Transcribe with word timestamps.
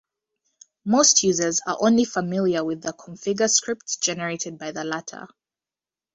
Most 0.83 1.21
users 1.21 1.61
are 1.67 1.77
only 1.79 2.05
familiar 2.05 2.63
with 2.65 2.81
the 2.81 2.91
configure 2.91 3.47
scripts 3.47 3.97
generated 3.97 4.57
by 4.57 4.71
the 4.71 4.83
latter. 4.83 5.27